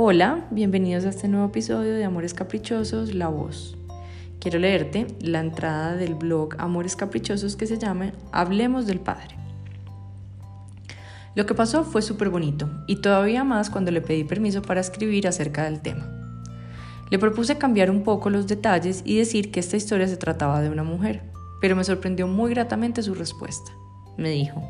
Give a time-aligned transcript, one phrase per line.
[0.00, 3.76] Hola, bienvenidos a este nuevo episodio de Amores Caprichosos, La Voz.
[4.38, 9.36] Quiero leerte la entrada del blog Amores Caprichosos que se llama Hablemos del Padre.
[11.34, 15.26] Lo que pasó fue súper bonito y todavía más cuando le pedí permiso para escribir
[15.26, 16.08] acerca del tema.
[17.10, 20.70] Le propuse cambiar un poco los detalles y decir que esta historia se trataba de
[20.70, 21.24] una mujer,
[21.60, 23.72] pero me sorprendió muy gratamente su respuesta
[24.18, 24.62] me dijo.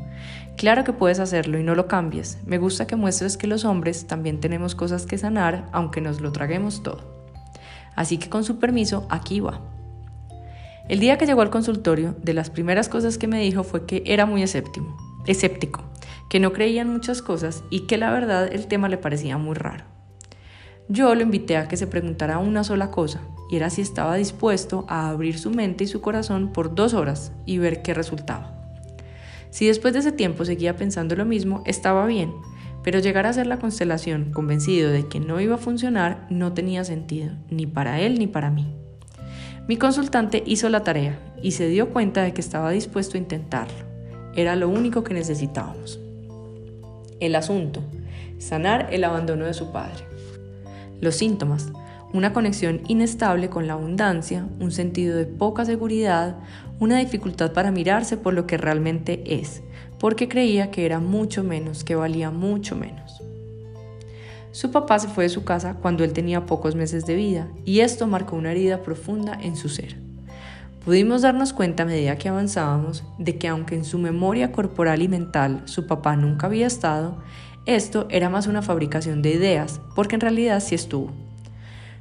[0.55, 2.37] Claro que puedes hacerlo y no lo cambies.
[2.45, 6.31] Me gusta que muestres que los hombres también tenemos cosas que sanar, aunque nos lo
[6.31, 7.19] traguemos todo.
[7.95, 9.61] Así que con su permiso, aquí va.
[10.87, 14.03] El día que llegó al consultorio, de las primeras cosas que me dijo fue que
[14.05, 15.83] era muy escéptico, escéptico,
[16.29, 19.55] que no creía en muchas cosas y que la verdad el tema le parecía muy
[19.55, 19.85] raro.
[20.87, 24.85] Yo lo invité a que se preguntara una sola cosa, y era si estaba dispuesto
[24.89, 28.58] a abrir su mente y su corazón por dos horas y ver qué resultaba.
[29.49, 32.33] Si después de ese tiempo seguía pensando lo mismo, estaba bien,
[32.83, 36.83] pero llegar a hacer la constelación convencido de que no iba a funcionar no tenía
[36.83, 38.67] sentido, ni para él ni para mí.
[39.67, 43.85] Mi consultante hizo la tarea y se dio cuenta de que estaba dispuesto a intentarlo.
[44.35, 45.99] Era lo único que necesitábamos.
[47.19, 47.83] El asunto,
[48.37, 50.05] sanar el abandono de su padre.
[51.01, 51.71] Los síntomas,
[52.11, 56.37] una conexión inestable con la abundancia, un sentido de poca seguridad,
[56.79, 59.61] una dificultad para mirarse por lo que realmente es,
[59.99, 63.21] porque creía que era mucho menos, que valía mucho menos.
[64.51, 67.81] Su papá se fue de su casa cuando él tenía pocos meses de vida y
[67.81, 69.95] esto marcó una herida profunda en su ser.
[70.83, 75.07] Pudimos darnos cuenta a medida que avanzábamos de que aunque en su memoria corporal y
[75.07, 77.17] mental su papá nunca había estado,
[77.67, 81.11] esto era más una fabricación de ideas, porque en realidad sí estuvo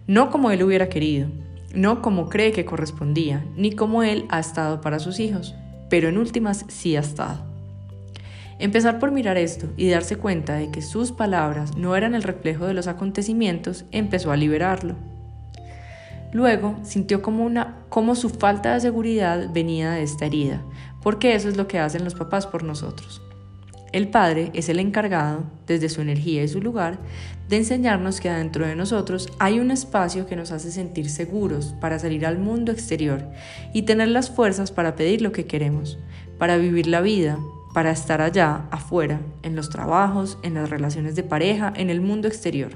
[0.08, 1.28] no como él hubiera querido,
[1.74, 5.54] no como cree que correspondía, ni como él ha estado para sus hijos,
[5.90, 7.44] pero en últimas sí ha estado.
[8.58, 12.66] Empezar por mirar esto y darse cuenta de que sus palabras no eran el reflejo
[12.66, 14.96] de los acontecimientos empezó a liberarlo.
[16.32, 20.62] Luego sintió como, una, como su falta de seguridad venía de esta herida,
[21.02, 23.20] porque eso es lo que hacen los papás por nosotros.
[23.90, 26.98] El Padre es el encargado, desde su energía y su lugar,
[27.48, 31.98] de enseñarnos que adentro de nosotros hay un espacio que nos hace sentir seguros para
[31.98, 33.24] salir al mundo exterior
[33.72, 35.98] y tener las fuerzas para pedir lo que queremos,
[36.36, 37.38] para vivir la vida,
[37.72, 42.28] para estar allá, afuera, en los trabajos, en las relaciones de pareja, en el mundo
[42.28, 42.72] exterior.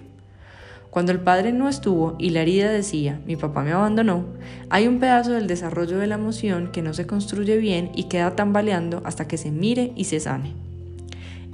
[0.88, 4.24] Cuando el padre no estuvo y la herida decía, mi papá me abandonó,
[4.70, 8.34] hay un pedazo del desarrollo de la emoción que no se construye bien y queda
[8.34, 10.71] tambaleando hasta que se mire y se sane.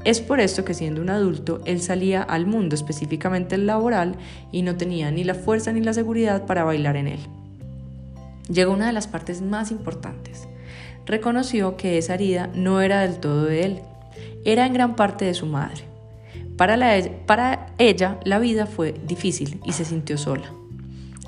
[0.04, 4.16] Es por esto que siendo un adulto, él salía al mundo, específicamente el laboral,
[4.52, 7.20] y no tenía ni la fuerza ni la seguridad para bailar en él.
[8.48, 10.48] Llegó una de las partes más importantes.
[11.04, 13.80] Reconoció que esa herida no era del todo de él,
[14.44, 15.82] era en gran parte de su madre.
[16.56, 16.76] Para,
[17.26, 20.52] para ella la vida fue difícil y se sintió sola.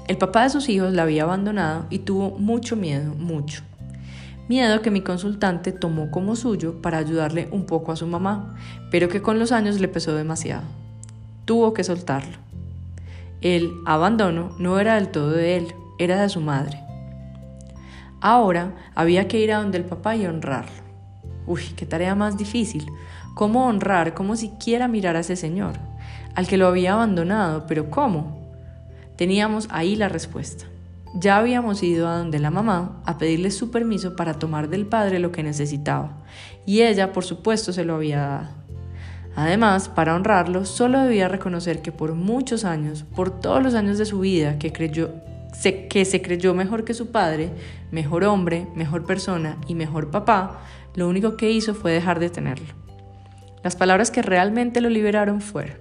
[0.06, 3.62] El papá de sus hijos la había abandonado y tuvo mucho miedo, mucho
[4.50, 8.56] miedo que mi consultante tomó como suyo para ayudarle un poco a su mamá,
[8.90, 10.64] pero que con los años le pesó demasiado.
[11.44, 12.36] Tuvo que soltarlo.
[13.42, 16.80] El abandono no era del todo de él, era de su madre.
[18.20, 20.82] Ahora había que ir a donde el papá y honrarlo.
[21.46, 22.90] Uy, qué tarea más difícil.
[23.36, 25.74] ¿Cómo honrar, cómo siquiera mirar a ese señor,
[26.34, 28.50] al que lo había abandonado, pero cómo?
[29.14, 30.64] Teníamos ahí la respuesta.
[31.15, 35.19] Ya habíamos ido a donde la mamá a pedirle su permiso para tomar del padre
[35.19, 36.19] lo que necesitaba,
[36.66, 38.48] y ella, por supuesto, se lo había dado.
[39.37, 44.06] Además, para honrarlo, solo debía reconocer que por muchos años, por todos los años de
[44.06, 45.10] su vida que creyó
[45.88, 47.50] que se creyó mejor que su padre,
[47.91, 50.60] mejor hombre, mejor persona y mejor papá,
[50.94, 52.69] lo único que hizo fue dejar de tenerlo.
[53.62, 55.77] Las palabras que realmente lo liberaron fueron,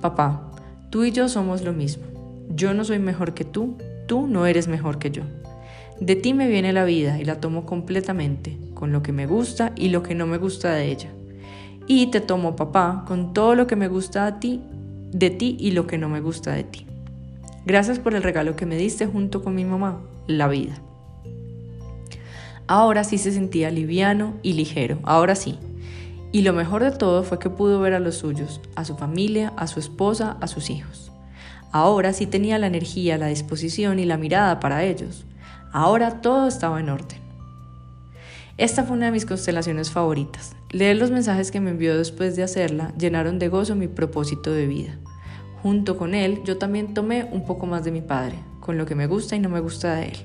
[0.00, 0.52] papá,
[0.90, 2.04] tú y yo somos lo mismo.
[2.50, 3.76] Yo no soy mejor que tú,
[4.08, 5.22] Tú no eres mejor que yo.
[6.00, 9.72] De ti me viene la vida y la tomo completamente, con lo que me gusta
[9.76, 11.10] y lo que no me gusta de ella.
[11.86, 14.62] Y te tomo, papá, con todo lo que me gusta a ti,
[15.12, 16.86] de ti y lo que no me gusta de ti.
[17.66, 20.80] Gracias por el regalo que me diste junto con mi mamá, la vida.
[22.66, 25.58] Ahora sí se sentía liviano y ligero, ahora sí.
[26.32, 29.52] Y lo mejor de todo fue que pudo ver a los suyos, a su familia,
[29.58, 31.07] a su esposa, a sus hijos.
[31.70, 35.24] Ahora sí tenía la energía, la disposición y la mirada para ellos.
[35.72, 37.18] Ahora todo estaba en orden.
[38.56, 40.56] Esta fue una de mis constelaciones favoritas.
[40.70, 44.66] Leer los mensajes que me envió después de hacerla llenaron de gozo mi propósito de
[44.66, 44.98] vida.
[45.62, 48.94] Junto con él, yo también tomé un poco más de mi padre, con lo que
[48.94, 50.16] me gusta y no me gusta de él.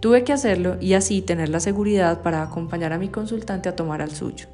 [0.00, 4.02] Tuve que hacerlo y así tener la seguridad para acompañar a mi consultante a tomar
[4.02, 4.46] al suyo.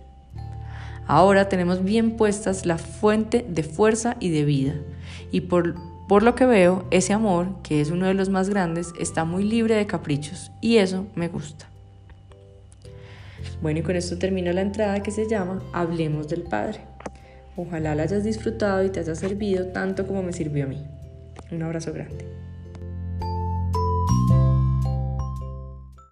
[1.07, 4.75] Ahora tenemos bien puestas la fuente de fuerza y de vida,
[5.33, 5.75] y por,
[6.07, 9.43] por lo que veo, ese amor, que es uno de los más grandes, está muy
[9.43, 11.69] libre de caprichos y eso me gusta.
[13.61, 16.81] Bueno, y con esto termino la entrada que se llama Hablemos del Padre.
[17.57, 20.85] Ojalá la hayas disfrutado y te haya servido tanto como me sirvió a mí.
[21.51, 22.27] Un abrazo grande.